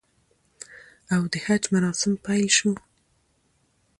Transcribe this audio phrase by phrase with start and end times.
[1.13, 2.71] او د حج مراسم پیل شو